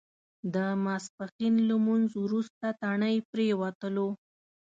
د 0.53 0.55
ماسپښین 0.85 1.55
لمونځ 1.69 2.09
وروسته 2.23 2.65
تڼۍ 2.81 3.15
پرېوتلو. 3.31 4.07